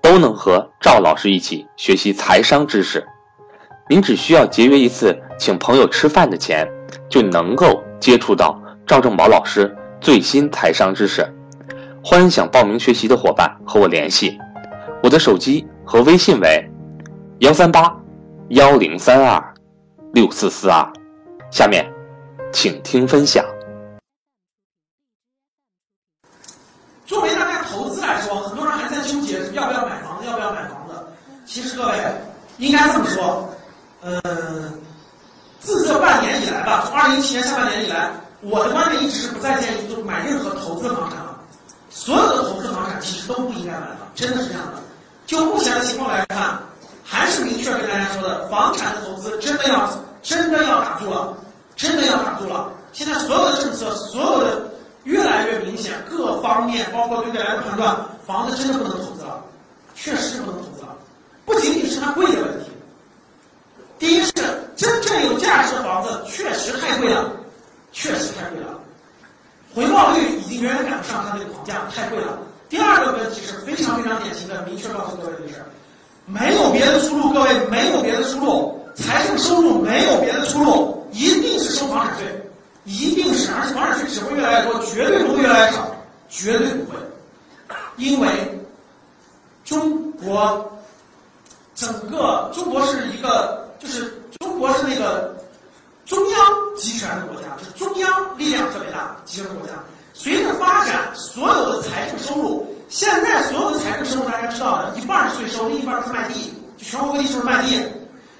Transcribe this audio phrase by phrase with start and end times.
[0.00, 3.06] 都能和赵老师一起学习财商知识，
[3.88, 6.66] 您只需要节约一次请朋友吃饭的钱，
[7.08, 11.26] 就能够接触到赵正宝老师最新财商知识。
[12.02, 14.38] 欢迎想报名学习的伙伴和我联系，
[15.02, 16.70] 我的手机和微信为
[17.40, 17.94] 幺三八
[18.50, 19.54] 幺零三二
[20.12, 20.90] 六四四二。
[21.50, 21.84] 下面，
[22.52, 23.44] 请听分享。
[27.08, 30.94] 作为大家投资来说，很多人还在纠结要不要买房子，要不要买房子。
[31.46, 31.94] 其实各位
[32.58, 33.48] 应该这么说，
[34.02, 34.78] 嗯，
[35.58, 38.10] 自这半年以来吧，从二零一七年下半年以来，
[38.42, 41.34] 我的观点一直是不再建议就买任何投资房产了。
[41.88, 44.74] 所有的投资房产其实都不应该买了，真的是这样的。
[45.24, 46.60] 就目前的情况来看，
[47.02, 49.88] 还是明确跟大家说的，房产的投资真的要
[50.22, 51.34] 真的要打住了，
[51.74, 52.70] 真的要打住了。
[52.92, 54.68] 现在所有的政策，所有的。
[55.08, 59.42] 越来越明显，各方面包括对未来的判断，房子真的不能投资了，
[59.94, 60.94] 确实不能投资了。
[61.46, 62.70] 不仅仅是它贵的问题，
[63.98, 64.32] 第一是
[64.76, 67.32] 真正有价值的房子确实太贵了，
[67.90, 68.78] 确实太贵了，
[69.74, 72.38] 回报率已经远远赶不上它这个房价，太贵了。
[72.68, 75.64] 第二个问题是非常非常典型的，明确告诉各位的是，
[76.26, 82.47] 没有别的出路，各位没有别的出路，财政收入没有别的出路，一定是收房产税。
[82.88, 85.94] 一定是，而且房产税只会越来越多，绝对不会越来越少，
[86.30, 86.96] 绝对不会，
[87.96, 88.28] 因为
[89.62, 90.66] 中国
[91.74, 95.36] 整个中国是一个，就是中国是那个
[96.06, 96.40] 中央
[96.78, 99.74] 集权的国家，就是中央力量特别大集权国家。
[100.14, 107.84] 随着发展，所有的财政收入，现在所有的财政收入大家知道的，一半是税收，另一半是卖地，全国各地就是卖地。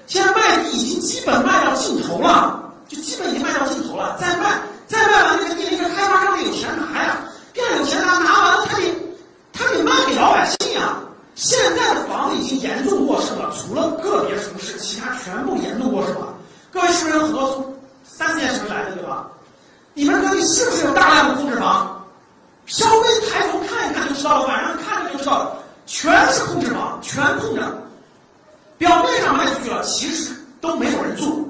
[0.07, 2.68] 现在卖地已经基本卖到尽头了。
[2.89, 7.19] 就基本已经卖到尽头了，再卖再卖完那个地，那个开发商有钱拿呀，
[7.53, 8.83] 更有钱拿，拿完了他得
[9.53, 10.97] 他得卖给老百姓呀。
[11.35, 16.33] 现在的房子已经严重过剩了，除了个别城市，其他全部严重过剩了。
[16.71, 19.27] 各位是不是有很多从三四线城市来的，对吧？
[19.93, 22.03] 你们这里是不是有大量的空置房？
[22.65, 27.61] 稍微抬头看一看就知道了，晚上看着就知道了，全是空置房，全空着，
[28.79, 31.45] 表面上卖出去了，其实都没有人住。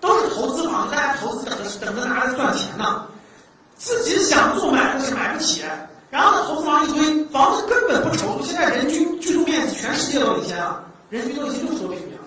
[0.00, 3.06] 都是投资房，大家投资等着等着拿着赚钱呢，
[3.78, 5.64] 自己想做买，但是买不起。
[6.10, 8.38] 然后呢，投资房一堆，房子根本不愁。
[8.44, 12.20] 现在人均居住面积全世界都领先啊，人均都已经六十多平米了，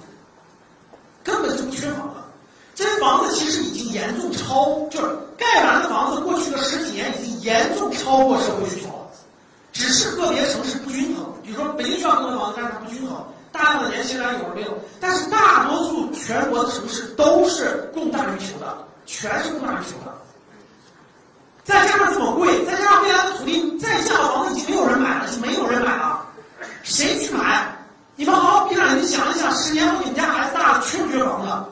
[1.23, 2.15] 根本就不缺房子。
[2.73, 9.07] 这些房子其实已经严重超，就是盖完的房子，过去的十几年已经严重超过社会需求了。
[9.71, 13.23] 只是个别城市不均衡，比如说北京需要更多房子，但是它不均衡。
[13.49, 14.77] 大量的年轻人有没有？
[14.99, 20.13] 但是大多数全国的城市都是供大于求的，全是供大于求的。
[21.63, 26.23] 再加上这么贵，再加上未来的土地再下的房子已经没有人买了，没有人买了，
[26.83, 27.75] 谁去买？
[28.15, 31.65] 你们好好闭上眼睛想一想，十年后你们家孩子大了缺不缺房子？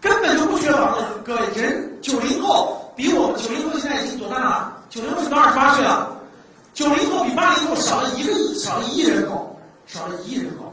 [0.00, 1.04] 根本就不缺房子。
[1.24, 4.76] 各位，人九零后比我们九零后现在已经多大了？
[4.90, 6.10] 九零后是二十八岁了，
[6.72, 9.50] 九零后比八零后少了一个亿，少了一亿人口。
[9.86, 10.72] 少了一亿人口，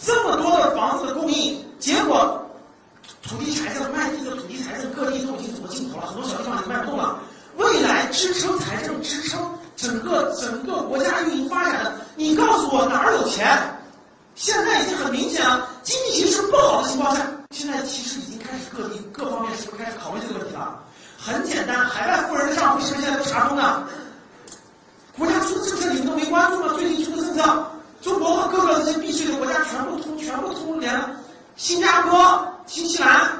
[0.00, 2.40] 这么多的房子的供应，结果
[3.20, 7.18] 土地财政卖地的土地财政各地都已经走到尽头了，很多小地方已经卖不动了。
[7.56, 13.56] 未来支撑财政、支撑整个整个国家运营发展的，你告诉我哪儿有钱？
[14.34, 20.80] 现在已经很明显了，经济形势不好的情况下，现在其实已经开始各地各方面是不是开始考虑这个问题了？
[21.16, 23.88] 很简单，海外富人的账户是不是现在都查封了？
[25.16, 26.72] 国家出的政策你们都没关注吗？
[26.74, 27.66] 最近出的政策。
[28.02, 31.08] 中国和各个这些避税的国家全部通，全部通联了。
[31.54, 33.30] 新加坡、新西兰、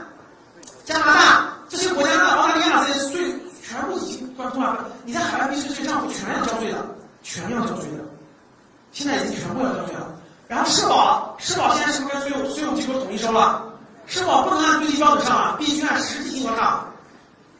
[0.85, 3.35] 加拿大这些国家的澳大利亚这些税
[3.69, 4.87] 全部已经关通了。
[5.05, 6.79] 你在海外避税税账户全要交税的，
[7.23, 8.05] 全要交税的。
[8.93, 10.06] 现在已经全部要交税了。
[10.47, 13.65] 然后社保，社保现在是不是跟税务税务机构统一收了？
[14.06, 16.87] 社保不能按最低标准上了，必须按实际金额上。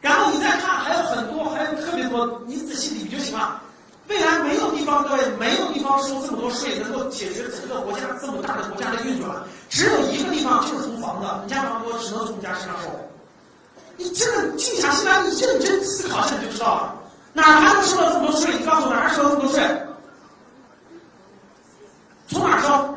[0.01, 3.61] 然后你再看，还有很多，还有特别多，你仔细比就行了。
[4.07, 9.29] 未来没有地方，各位没有地方收这么多税，能够解决整个国家这么大的国家的运转。
[9.69, 12.89] 只有一个地方，就是从房子，你家房多，只能从你家身上收。
[13.99, 16.95] 你这个静下心来，你认真思考一下，你就知道了。
[17.33, 18.57] 哪还能收到这么多税？
[18.57, 19.61] 你告诉我，哪儿收了这么多税？
[22.29, 22.95] 从哪儿收？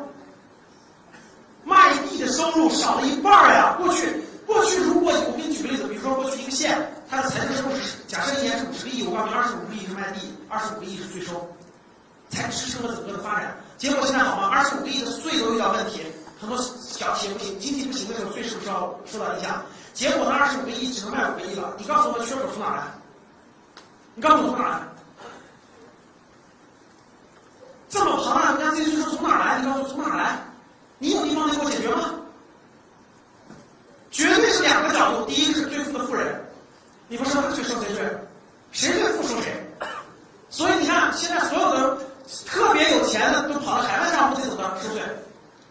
[2.55, 3.75] 入少了一半呀。
[3.77, 6.77] 过去过去，如果我给你举个例子，比如说过去一个县，
[7.09, 11.49] 它的财政收入是假设一年是五十个亿，我告诉你，二十五个亿是卖地，二十五个亿是税收，
[12.29, 13.57] 才支撑了整个的发展。
[13.77, 14.47] 结果现在好吗？
[14.47, 16.05] 二十五个亿的税都遇到问题，
[16.43, 19.61] 他说小企业不行，经济不行的时候，税是不是要受到影响？
[19.93, 21.73] 结果呢，二十五个亿只能卖五个亿了。
[21.77, 22.83] 你告诉我，缺口从哪来？
[24.15, 24.81] 你告诉我从哪来？
[27.89, 29.59] 这么庞大的国家资金税收从哪来？
[29.59, 30.39] 你告诉我从哪来？
[30.97, 32.13] 你有地方能给我解决吗？
[34.09, 36.43] 绝对是两个角度，第一个是最富的富人，
[37.07, 38.17] 你不收他税收谁税？
[38.71, 39.51] 谁最富收谁？
[40.49, 41.97] 所以你看，现在所有的
[42.45, 45.01] 特别有钱的都跑到海外账户去怎么收税？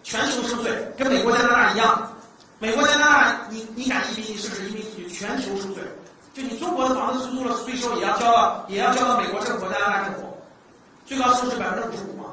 [0.03, 2.13] 全球收税，跟美国、加拿大一样。
[2.59, 5.09] 美国、加拿大，你你敢移民，你是不是移民出去？
[5.09, 5.83] 全球收税，
[6.35, 10.21] 就你中国的房子出租了税收也要交了，也要交到美国政府、加拿大政府。
[11.05, 12.31] 最高收税百分之五十五嘛，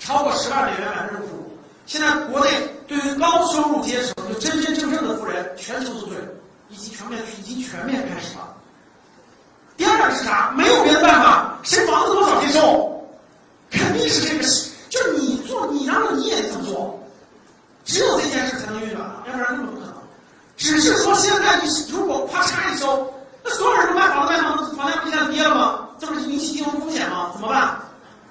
[0.00, 1.58] 超过十万美元百分之五十五。
[1.86, 2.50] 现在国内
[2.88, 6.16] 对于高收入阶层，就真真正正的富人，全球收税
[6.68, 8.48] 已经全面已经全面开始了。
[9.76, 10.52] 第二个是啥？
[10.56, 13.08] 没有别的办法，谁房子多少谁收，
[13.70, 14.42] 肯定是这个，
[14.90, 17.00] 就是你做，你让着你也这么做，
[17.84, 19.94] 只有这件事才能运转，要不然根本不可能。
[20.56, 23.10] 只是说现在你如果咔嚓一收，
[23.42, 25.88] 那所有人都卖房子卖房子，房价不现在跌了吗？
[25.98, 27.30] 这不是引起金融风险吗？
[27.32, 27.78] 怎么办？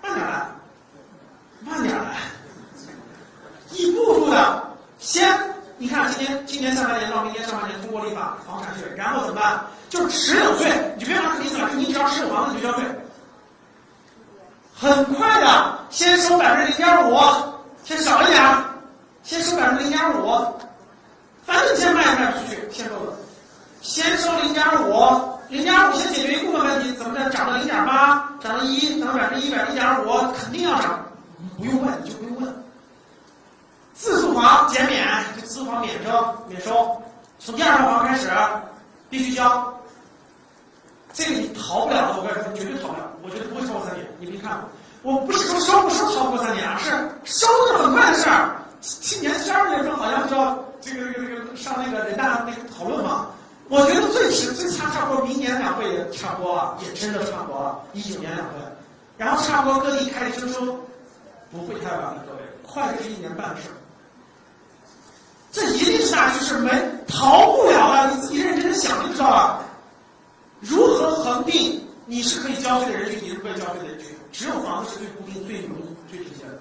[0.01, 0.47] 慢点来，
[1.61, 2.17] 慢点来，
[3.71, 4.63] 一步步的。
[4.97, 5.37] 先，
[5.77, 9.61] 你看今年今年下半年到明年上半年通过立法房产税，然后怎么办？
[9.89, 12.85] 就是持有税，你就别管什么意思了，就你只要持有房子你就交税。
[14.73, 17.17] 很快的，先收百分之零点五，
[17.83, 18.41] 先少一点，
[19.23, 20.53] 先收百分之零点五，
[21.45, 23.13] 反正先卖也卖不出去，先收的，
[23.81, 25.37] 先收零点五。
[26.09, 30.99] 解决一部分问题，怎么着涨到零点八，涨到一，涨到百分之一百一点五，肯定要涨，
[31.57, 32.63] 不用问，你就不用问。
[33.93, 35.05] 自住房减免，
[35.39, 37.01] 就自住房免征免收，
[37.37, 38.29] 从第二套房开始
[39.09, 39.73] 必须交，
[41.13, 44.57] 这个你逃不了的，我跟你说，绝对逃不了，我觉得不会超过三年，你别看
[45.01, 46.91] 我，我不是说收不收超过三年啊，是
[47.25, 48.55] 收的很快的事儿。
[48.81, 50.35] 今年十二月份好像就
[50.79, 53.27] 这个这个这个上那个人大那个讨论嘛。
[53.69, 58.53] 我觉得最迟最差差不多明年两会也差不多了，也真的差不多了，一九年两会，
[59.15, 60.75] 然后差不多各地开始征收，
[61.51, 63.69] 不会太晚了，各位，快的是一年半的事
[65.51, 66.71] 这一定是大趋势，没
[67.07, 69.65] 逃不了了，你自己认真想就知道了。
[70.61, 74.07] 如何恒定你是可以交税的人群，你是不可以交税的人群？
[74.31, 76.59] 只有房子是最固定、最容易、最直接的。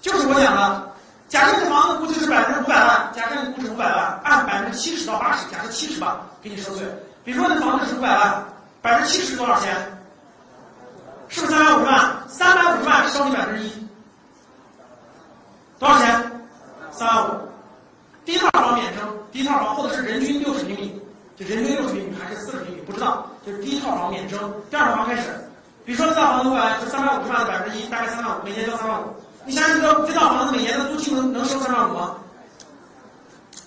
[0.00, 0.91] 就是我讲的。
[1.32, 6.84] 假设这房子估计是百分之五百万，假设你估值五百万，按百分之七十到八十，假设七十吧，给你收税。
[7.24, 8.44] 比如说这房子是五百万，
[8.82, 9.74] 百分之七十多少钱？
[11.28, 12.16] 是不是三百五十万？
[12.28, 13.88] 三百五十万收你百分之一，
[15.78, 16.32] 多少钱？
[16.90, 17.48] 三万五。
[18.26, 19.02] 第一套房免征，
[19.32, 21.00] 第一套房或者是人均六十平米，
[21.34, 24.38] 就人均六十平米还是四十平米，不知道，就是第一套房免征。
[24.68, 25.30] 第二套房开始，
[25.86, 29.06] 比如说这套房子五百万，就三百五十万的百分之一，大概三万五，每年交三万五。
[29.44, 32.14] 你想想，这个这套房子每年的租金能能收三万五吗？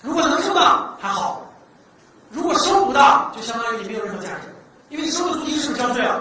[0.02, 1.44] 如果能收到还好，
[2.30, 4.42] 如果收不到，就相当于你没有任何价值，
[4.88, 6.20] 因为你收的租金是不是交税啊？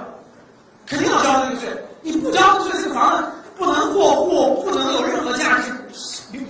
[0.85, 5.71] 肯定要交这个税，你不交这个税，这个房子不能过户，不能有任何价值，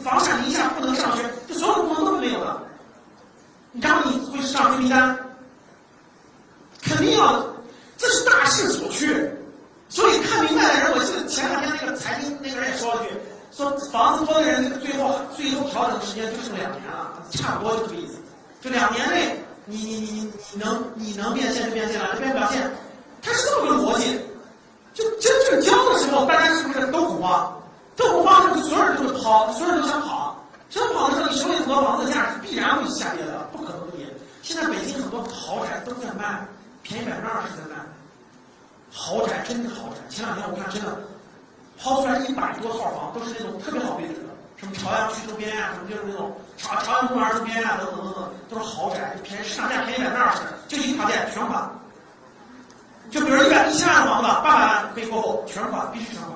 [0.03, 2.61] 房产名下不能上学，这所有的功能都没有了。
[3.81, 5.17] 然后你会上黑名单，
[6.81, 7.45] 肯定要，
[7.97, 9.29] 这是大势所趋。
[9.95, 13.11] 所以看明白的人，我记得前两天那个财经那个人也说了句，
[13.55, 18.19] 说房子多的人，最后最后调整的时间就剩两年了，差不多就这个意思。
[18.59, 22.69] 就两年内，你你你你能你能变现就变现了，变不了现，
[23.21, 24.19] 它是这么个逻辑。
[24.93, 27.57] 就真正交的时候，大家是不是都恐慌？
[27.95, 30.35] 都恐慌的时候，所有人都跑，所有人都想跑。
[30.69, 34.05] 想跑的时候，你手里很多房子价值必然会下跌的，不可能不跌。
[34.41, 36.45] 现在北京很多豪宅都在卖，
[36.83, 37.79] 便宜百分之二十在卖。
[38.97, 40.97] 豪宅真的豪宅，前两天我看真的
[41.77, 51.69] 抛出来一百多套房，都是那种特别好位置的，什么朝阳区周边啊，什么就是那种朝朝阳公园周边啊，等等等等，都是豪宅，便宜市场价便宜百分之二十，就一条件全款。
[53.11, 56.33] 就比如一百一千万的房子，八百万可以过户，全款必须全款，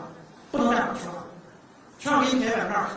[0.52, 1.24] 不能贷款，全款，
[1.98, 2.90] 全款给你便宜百分之二十。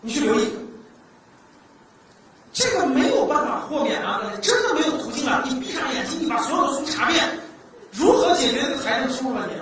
[0.00, 0.63] 你去留意。
[2.54, 4.22] 这个没有办法豁免啊！
[4.40, 5.42] 真的没有途径了。
[5.44, 7.28] 你闭上眼睛，你把所有的书查遍，
[7.90, 9.56] 如何解决这个财政收入问题？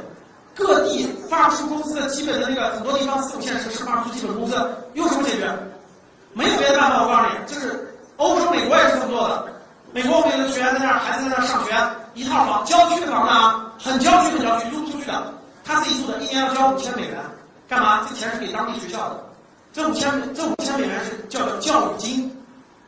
[0.55, 4.55] 各地发不出工资的基本的那个很多地方四五线城市发不出基本工资，
[4.93, 5.51] 用什么解决？
[6.35, 7.03] 没有别的办法。
[7.03, 9.47] 我告诉你，就是欧洲、美国也是这么做的。
[9.93, 11.73] 美国我们有的学员在那儿，孩子在那儿上学，
[12.13, 15.33] 一套房，郊区的房子啊，很郊区很郊区，租不出去的，
[15.65, 17.17] 他自己住的，一年要交五千美元，
[17.67, 18.07] 干嘛？
[18.07, 19.25] 这钱是给当地学校的，
[19.73, 22.31] 这五千这五千美元是叫教育金，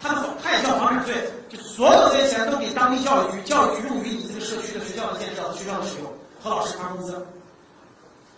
[0.04, 1.14] 他的它也叫房产税，
[1.48, 7.26] 就所有这些钱都给当地教育局，教育局用于你这个社区的学校的建设、学校的使用和老师发工资。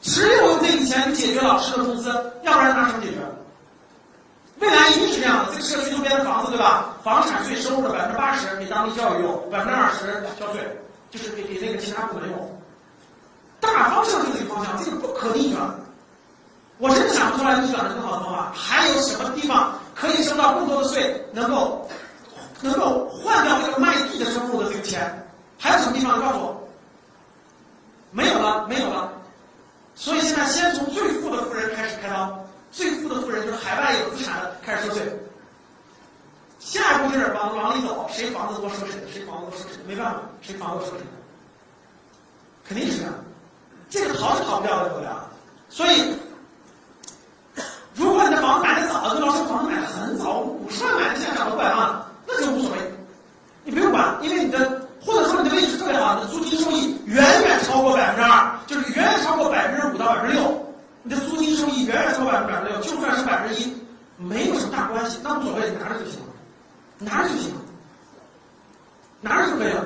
[0.01, 2.09] 只有这笔钱解决老师的工资，
[2.45, 3.19] 要不然拿什么解决？
[4.61, 6.95] 未来一定是这样的，这个社区周边的房子，对吧？
[7.03, 10.63] 房产税收入的百分之八十给当地教育用，百分之二十交税，
[11.11, 12.61] 就是给给那个其他部门用。
[13.59, 15.69] 大方向是这个方向，这个不可逆转。
[16.79, 18.53] 我真的想不出来逆转的更好的方法。
[18.55, 21.89] 还有什么地方可以收到更多的税，能够
[22.61, 25.27] 能够换掉这个卖地的收入的这个钱？
[25.59, 26.21] 还有什么地方？
[26.21, 26.69] 告诉我。
[28.11, 29.11] 没有了，没有了。
[29.95, 32.39] 所以现在先从最富的富人开始开刀，
[32.71, 35.19] 最富的富人就是海外有资产的开始收税。
[36.59, 41.07] 下一步就是往往里走，谁房子多收谁的，谁房子多收谁的，没办法，谁房子多收谁的，
[42.69, 43.15] 肯定是这样。
[43.89, 45.25] 这个逃是逃不掉的，各位啊。
[45.69, 46.15] 所以，
[48.29, 52.79] 你的房子买的早，就老师房子买的很早，五十万买的，现在涨五百万，那就无所谓，
[53.65, 60.67] 你不用管，因为你的或者说你的位置特别好，你的租金收益远远超过百分之二，就是远远超过百分之五到百分之六，
[61.03, 63.73] 你的租金收益远远超过百分之百分之六，就算是百分之一，
[64.17, 66.27] 没有什么大关系，那无所谓，你拿着就行了，
[66.99, 67.61] 拿着就行了，
[69.21, 69.85] 拿着就可以了。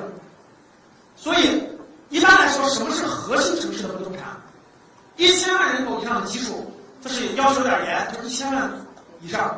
[1.15, 1.63] 所以。
[2.11, 4.25] 一般来说，什么是核心城市的不动产？
[5.15, 6.69] 一千万人口以上的基数，
[7.01, 8.71] 这是要求有点严，就是一千万
[9.19, 9.57] 以上，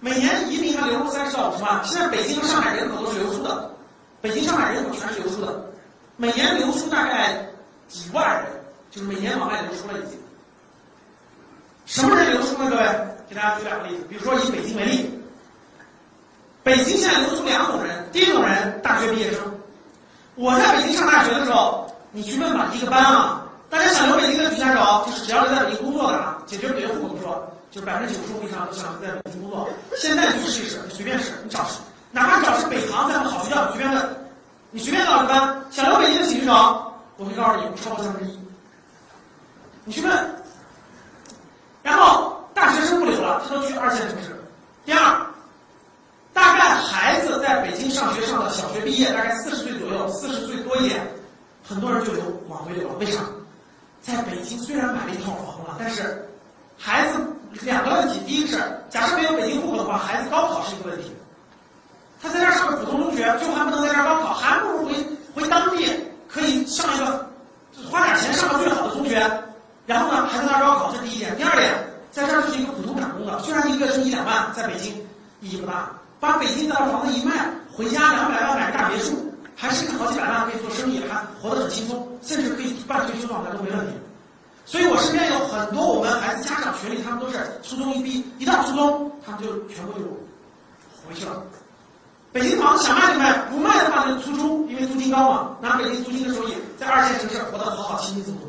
[0.00, 1.80] 每年移民和流入三十到五十万。
[1.84, 3.70] 现在北京和上海人口都是流出的，
[4.20, 5.64] 北京、上海人口全是流出的，
[6.16, 7.46] 每年流出大概
[7.88, 8.46] 几万人，
[8.90, 10.18] 就是每年往外流出了已经。
[11.86, 12.68] 什么人流出呢？
[12.68, 12.82] 各位，
[13.28, 15.20] 给大家举两个例子，比如说以北京为例，
[16.62, 19.40] 北京现在流出两种人，第一种人大学毕业生。
[20.34, 23.43] 我在北京上大学的时候，你去问吧，一个班啊，
[23.74, 29.68] 大家想留北京的举下手，就是只要是在北京工作的啊，解决北京户口不说，就是百分之九十五以上都想在北京工作。
[29.96, 31.66] 现在你去试一试，你随便试，你找，
[32.12, 34.16] 哪怕找是北航这样的好学校，你随便问，
[34.70, 36.52] 你随便找个班，想留北京的举手，
[37.16, 38.38] 我会告诉你，超过三分之一。
[39.82, 40.34] 你去问，
[41.82, 44.40] 然后大学生不留了，他都去二线城市。
[44.84, 45.26] 第二。
[46.32, 51.04] 大概孩子在北京上学上的小学毕业，大概四十岁左右，四十岁多一点，
[51.68, 52.94] 很多人就留往回流了。
[53.00, 53.18] 为啥？
[54.06, 56.28] 在北京虽然买了一套房了，但是
[56.78, 57.18] 孩子
[57.62, 58.58] 两个问题：第一个是，
[58.90, 61.10] 假设没有北京户口的话，孩子高考是一个问题。
[62.20, 64.94] 他在这儿上个普通中学，最后还不能在这儿高考，还不如回
[65.34, 65.90] 回当地
[66.28, 67.30] 可以上一个
[67.90, 69.18] 花点钱上个最好的中学，
[69.86, 71.34] 然后呢还在那儿高考，这是第一点。
[71.38, 71.72] 第二点，
[72.10, 74.92] 在这儿就是一个普通打工的，虽然一个月挣一两万，在北京
[75.40, 75.90] 意义不大。
[76.20, 79.23] 把北京的房子一卖，回家两百万买个大别墅，
[79.64, 83.94] 还是个好几百万可以做生意，还活得很轻松，甚至可以办退休状态都没问题。
[84.66, 90.04] 所以我身边有很多我们孩子家长群里，他们都是初中一毕，一到初中他们就全部就
[91.08, 91.42] 回去了。
[92.30, 98.42] 北京房子想卖就卖，不卖的话就出租，因为租金高嘛，拿北京租金的收益在二线城市活得好好轻轻松松。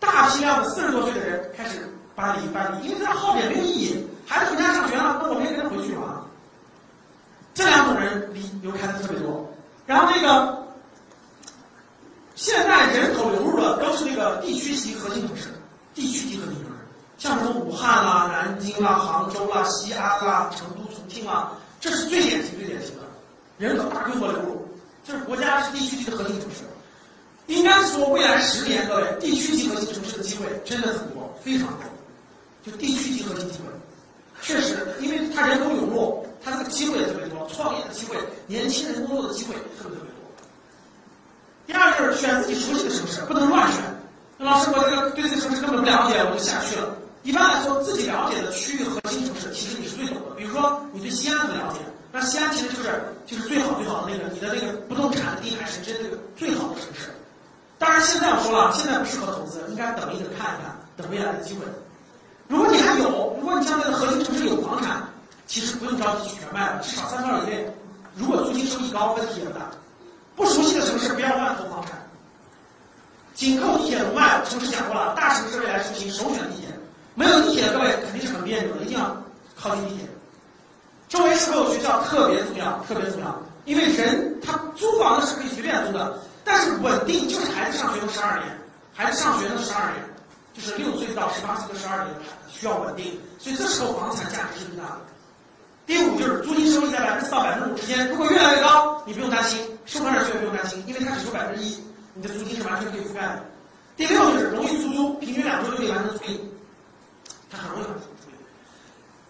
[0.00, 4.04] 大批量的四十多岁的人开始搬离搬离，因为这样耗着也没有意义。
[4.26, 6.17] 孩子回家上学了，那我们也跟他回去嘛。
[7.58, 9.44] 这两种人离留孩子特别多。
[9.84, 10.64] 然后那个，
[12.36, 15.48] 现在人口流入的都是那个地区级核心城市，
[15.92, 16.70] 地区级核心城市，
[17.18, 21.50] 像什么武汉啦、南京啦、杭州啦、西安啦、成都、重庆啦，
[21.80, 23.02] 这是最典型、最典型的，
[23.58, 24.68] 人口大规模流入，
[25.02, 26.58] 就是国家是地区级的核心城市。
[27.48, 31.82] 应该说，未来十年，各位地区级核心城市的机会真的很多，非常多，
[32.62, 33.64] 就地区级核心机会。
[34.40, 40.18] 确实，因为他人口涌入，他这个机会也特别多，创业的机会，年轻人工作的机会特别特别多。
[41.66, 43.82] 第二就是选自己熟悉的城市，不能乱选。
[44.36, 46.94] 那老师，我这个对这个城市根本不了解，我就下去了。
[47.24, 50.34] 一般来说，自己了解的区域核心城市，其实你是最懂的。
[50.36, 51.80] 比如说，你对西安不了解，
[52.12, 57.10] 那西安其实就是就是最好最好的那个，你的那个不动产地还是针那个最好的城市。
[57.76, 61.66] 当然，现在我说了，现在不适合投资，应该等一等，看一看，等未来的机会。
[62.46, 65.02] 如果你还有，如果你将来的核心城市有房产，
[65.48, 67.66] 其实不用着急全卖了，至少三套以内。
[68.14, 69.64] 如果租金收益高，问题也不大。
[70.36, 71.98] 不熟悉的城市不要乱投房产。
[73.34, 76.68] 紧扣地铁不卖，城市讲过了，大城市未来出行首选地铁。
[77.14, 79.16] 没有地铁，各位肯定是很别扭的，一定要
[79.56, 80.06] 靠近地铁。
[81.08, 83.34] 周围是否有学校特别重要，特别重要。
[83.64, 88.46] 因为人他租房子是可以随便租的，但是稳定就是孩子上学的十二年，
[88.92, 90.04] 孩子上学的十二年。
[90.54, 92.08] 就是六岁到十八岁的十二年
[92.48, 94.98] 需要稳定，所以这时候房产价值是最大的。
[95.88, 103.42] 第五就是租金收益在百分之四到百分之五之间，如果越来越高，你不用担心，收房产税不用担心，因为它只收百分之一，你的租金是完全可以覆盖的。
[103.96, 106.38] 第六就是容易出租，平均两周就可以完成租赁。
[107.50, 108.36] 它很容易把出出去。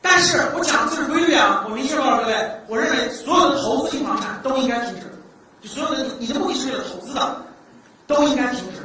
[0.03, 5.07] 但是我讲的这是规律啊，我明确告诉各位，我认为所有的投资性房产都应该停止，
[5.61, 7.37] 就所有的你的目的是为了投资的，
[8.09, 8.83] 都应该停止。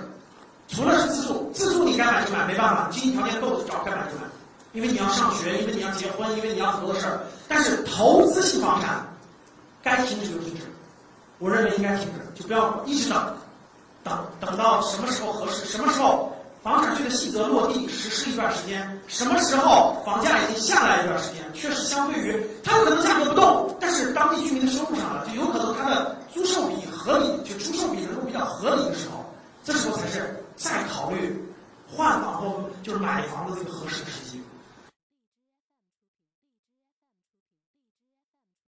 [0.68, 4.30] 除了是自住，自住你该买就买，没办法，经济条件够找该买就买，
[4.74, 7.22] 因为你要上学，因为你要结婚，因为你要很多的事儿。
[7.48, 9.08] 但是投资性房产
[9.82, 10.62] 该停止就停止，
[11.40, 13.36] 我认为应该停止，就不要一直等，
[14.04, 29.24] 等等到什么时候合适，什么时候房产税的细则落地实施一段时间，什么时候房价已经下来一段时间，确实相对于它有可能价格不动，但是当地居民的收入上了，就有可能它的租售比合理，就出售比能够比较合理的时候，
[29.64, 31.46] 这时候才是再考虑
[31.88, 34.43] 换房或就是买房的这个合适的时机。